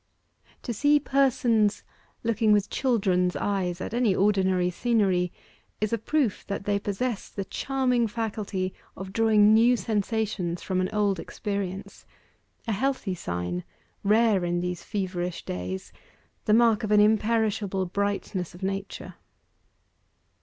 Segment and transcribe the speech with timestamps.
[0.63, 1.83] To see persons
[2.23, 5.31] looking with children's eyes at any ordinary scenery,
[5.79, 10.89] is a proof that they possess the charming faculty of drawing new sensations from an
[10.91, 12.07] old experience
[12.67, 13.63] a healthy sign,
[14.03, 15.93] rare in these feverish days
[16.45, 19.13] the mark of an imperishable brightness of nature.